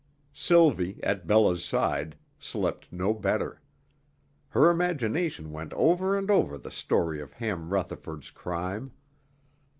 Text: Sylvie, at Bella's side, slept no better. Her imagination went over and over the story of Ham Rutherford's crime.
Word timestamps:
Sylvie, 0.33 0.99
at 1.03 1.27
Bella's 1.27 1.63
side, 1.63 2.15
slept 2.39 2.91
no 2.91 3.13
better. 3.13 3.61
Her 4.49 4.71
imagination 4.71 5.51
went 5.51 5.73
over 5.73 6.17
and 6.17 6.31
over 6.31 6.57
the 6.57 6.71
story 6.71 7.21
of 7.21 7.33
Ham 7.33 7.71
Rutherford's 7.71 8.31
crime. 8.31 8.93